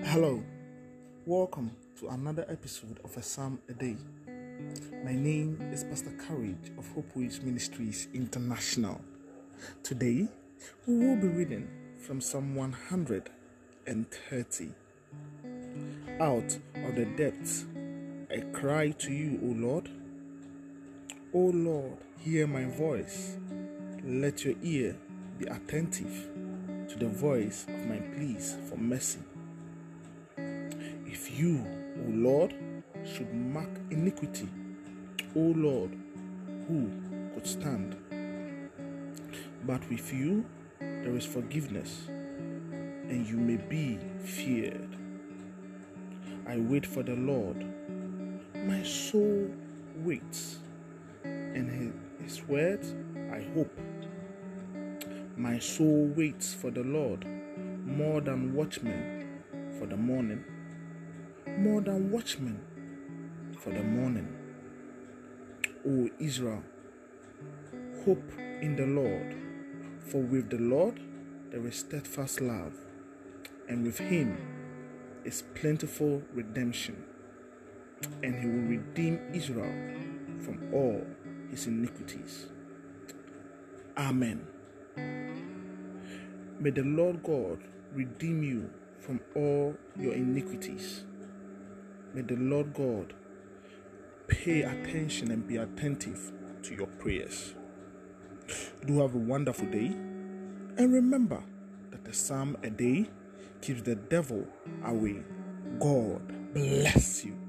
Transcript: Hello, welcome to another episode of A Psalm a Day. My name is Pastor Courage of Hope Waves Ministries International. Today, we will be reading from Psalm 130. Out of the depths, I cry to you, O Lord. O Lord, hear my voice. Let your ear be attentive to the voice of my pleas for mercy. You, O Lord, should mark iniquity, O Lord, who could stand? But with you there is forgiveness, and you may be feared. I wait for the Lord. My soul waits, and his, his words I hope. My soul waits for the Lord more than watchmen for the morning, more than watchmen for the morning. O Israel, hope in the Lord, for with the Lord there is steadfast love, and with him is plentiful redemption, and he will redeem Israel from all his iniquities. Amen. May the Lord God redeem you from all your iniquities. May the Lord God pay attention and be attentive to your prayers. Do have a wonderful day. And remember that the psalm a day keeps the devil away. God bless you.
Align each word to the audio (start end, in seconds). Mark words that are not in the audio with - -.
Hello, 0.00 0.42
welcome 1.26 1.70
to 2.00 2.08
another 2.08 2.46
episode 2.48 2.98
of 3.04 3.16
A 3.16 3.22
Psalm 3.22 3.58
a 3.68 3.72
Day. 3.72 3.96
My 5.04 5.14
name 5.14 5.58
is 5.72 5.84
Pastor 5.84 6.12
Courage 6.26 6.72
of 6.78 6.90
Hope 6.92 7.14
Waves 7.14 7.42
Ministries 7.42 8.08
International. 8.14 9.00
Today, 9.82 10.28
we 10.86 10.98
will 10.98 11.16
be 11.16 11.28
reading 11.28 11.68
from 11.98 12.20
Psalm 12.20 12.54
130. 12.54 14.72
Out 16.20 16.58
of 16.86 16.94
the 16.96 17.04
depths, 17.16 17.64
I 18.30 18.40
cry 18.52 18.90
to 18.90 19.12
you, 19.12 19.38
O 19.42 19.46
Lord. 19.46 19.88
O 21.34 21.38
Lord, 21.38 21.98
hear 22.18 22.46
my 22.46 22.64
voice. 22.64 23.36
Let 24.04 24.44
your 24.44 24.54
ear 24.62 24.96
be 25.38 25.46
attentive 25.46 26.28
to 26.88 26.98
the 26.98 27.08
voice 27.08 27.64
of 27.68 27.86
my 27.86 27.98
pleas 28.14 28.56
for 28.68 28.76
mercy. 28.76 29.20
You, 31.34 31.66
O 31.96 32.10
Lord, 32.10 32.54
should 33.04 33.32
mark 33.32 33.70
iniquity, 33.90 34.50
O 35.34 35.40
Lord, 35.40 35.96
who 36.68 36.90
could 37.32 37.46
stand? 37.46 37.96
But 39.64 39.88
with 39.88 40.12
you 40.12 40.44
there 40.78 41.16
is 41.16 41.24
forgiveness, 41.24 42.02
and 42.08 43.26
you 43.26 43.38
may 43.38 43.56
be 43.56 43.98
feared. 44.22 44.94
I 46.46 46.58
wait 46.58 46.84
for 46.84 47.02
the 47.02 47.16
Lord. 47.16 47.64
My 48.66 48.82
soul 48.82 49.50
waits, 50.04 50.58
and 51.24 51.70
his, 51.70 52.40
his 52.40 52.46
words 52.46 52.94
I 53.32 53.40
hope. 53.54 53.80
My 55.38 55.58
soul 55.58 56.12
waits 56.14 56.52
for 56.52 56.70
the 56.70 56.84
Lord 56.84 57.26
more 57.86 58.20
than 58.20 58.54
watchmen 58.54 59.40
for 59.78 59.86
the 59.86 59.96
morning, 59.96 60.44
more 61.46 61.80
than 61.80 62.10
watchmen 62.10 62.60
for 63.58 63.70
the 63.70 63.82
morning. 63.82 64.28
O 65.86 66.08
Israel, 66.18 66.62
hope 68.04 68.32
in 68.60 68.76
the 68.76 68.86
Lord, 68.86 69.36
for 69.98 70.22
with 70.22 70.50
the 70.50 70.58
Lord 70.58 71.00
there 71.50 71.66
is 71.66 71.76
steadfast 71.76 72.40
love, 72.40 72.74
and 73.68 73.84
with 73.84 73.98
him 73.98 74.36
is 75.24 75.42
plentiful 75.54 76.22
redemption, 76.32 77.04
and 78.22 78.34
he 78.34 78.46
will 78.46 78.68
redeem 78.68 79.20
Israel 79.32 79.72
from 80.40 80.72
all 80.72 81.04
his 81.50 81.66
iniquities. 81.66 82.46
Amen. 83.96 84.46
May 86.58 86.70
the 86.70 86.82
Lord 86.82 87.22
God 87.22 87.58
redeem 87.92 88.42
you 88.42 88.70
from 89.00 89.20
all 89.34 89.76
your 89.98 90.14
iniquities. 90.14 91.04
May 92.14 92.22
the 92.22 92.36
Lord 92.36 92.74
God 92.74 93.14
pay 94.28 94.62
attention 94.62 95.30
and 95.30 95.46
be 95.46 95.56
attentive 95.56 96.32
to 96.62 96.74
your 96.74 96.86
prayers. 96.86 97.54
Do 98.86 99.00
have 99.00 99.14
a 99.14 99.18
wonderful 99.18 99.66
day. 99.66 99.86
And 100.76 100.92
remember 100.92 101.42
that 101.90 102.04
the 102.04 102.12
psalm 102.12 102.56
a 102.62 102.70
day 102.70 103.08
keeps 103.62 103.82
the 103.82 103.94
devil 103.94 104.46
away. 104.84 105.22
God 105.78 106.52
bless 106.54 107.24
you. 107.24 107.41